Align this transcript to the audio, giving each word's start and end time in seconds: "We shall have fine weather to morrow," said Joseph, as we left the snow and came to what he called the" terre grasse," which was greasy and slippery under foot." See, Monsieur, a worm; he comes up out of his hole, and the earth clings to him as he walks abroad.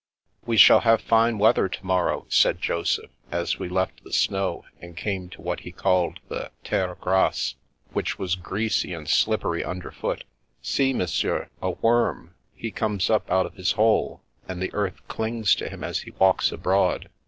"We 0.47 0.57
shall 0.57 0.79
have 0.79 0.99
fine 0.99 1.37
weather 1.37 1.69
to 1.69 1.85
morrow," 1.85 2.25
said 2.27 2.59
Joseph, 2.59 3.11
as 3.31 3.59
we 3.59 3.69
left 3.69 4.03
the 4.03 4.11
snow 4.11 4.65
and 4.79 4.97
came 4.97 5.29
to 5.29 5.43
what 5.43 5.59
he 5.59 5.71
called 5.71 6.19
the" 6.27 6.49
terre 6.63 6.95
grasse," 6.95 7.53
which 7.93 8.17
was 8.17 8.33
greasy 8.33 8.95
and 8.95 9.07
slippery 9.07 9.63
under 9.63 9.91
foot." 9.91 10.23
See, 10.73 10.91
Monsieur, 10.91 11.49
a 11.61 11.69
worm; 11.69 12.33
he 12.55 12.71
comes 12.71 13.11
up 13.11 13.29
out 13.29 13.45
of 13.45 13.53
his 13.53 13.73
hole, 13.73 14.23
and 14.47 14.59
the 14.59 14.73
earth 14.73 15.07
clings 15.07 15.53
to 15.53 15.69
him 15.69 15.83
as 15.83 15.99
he 15.99 16.09
walks 16.09 16.51
abroad. 16.51 17.07